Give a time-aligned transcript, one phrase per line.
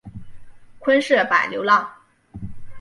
[0.79, 1.87] 昆士柏流浪